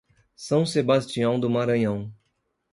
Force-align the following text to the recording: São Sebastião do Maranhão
São 0.35 0.65
Sebastião 0.65 1.39
do 1.39 1.47
Maranhão 1.47 2.11